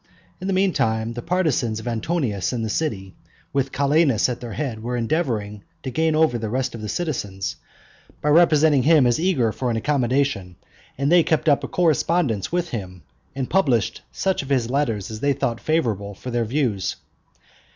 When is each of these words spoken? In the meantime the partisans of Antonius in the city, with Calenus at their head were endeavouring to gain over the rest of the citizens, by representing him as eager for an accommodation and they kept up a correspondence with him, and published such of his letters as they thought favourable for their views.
In 0.39 0.47
the 0.47 0.53
meantime 0.53 1.13
the 1.13 1.21
partisans 1.21 1.79
of 1.79 1.87
Antonius 1.87 2.51
in 2.51 2.63
the 2.63 2.69
city, 2.71 3.13
with 3.53 3.71
Calenus 3.71 4.29
at 4.29 4.41
their 4.41 4.53
head 4.53 4.81
were 4.81 4.97
endeavouring 4.97 5.63
to 5.83 5.91
gain 5.91 6.15
over 6.15 6.39
the 6.39 6.49
rest 6.49 6.73
of 6.73 6.81
the 6.81 6.89
citizens, 6.89 7.57
by 8.19 8.29
representing 8.29 8.81
him 8.81 9.05
as 9.05 9.19
eager 9.19 9.51
for 9.51 9.69
an 9.69 9.77
accommodation 9.77 10.55
and 10.97 11.11
they 11.11 11.21
kept 11.21 11.47
up 11.47 11.63
a 11.63 11.67
correspondence 11.67 12.51
with 12.51 12.69
him, 12.69 13.03
and 13.35 13.47
published 13.51 14.01
such 14.11 14.41
of 14.41 14.49
his 14.49 14.71
letters 14.71 15.11
as 15.11 15.19
they 15.19 15.33
thought 15.33 15.59
favourable 15.61 16.15
for 16.15 16.31
their 16.31 16.45
views. 16.45 16.95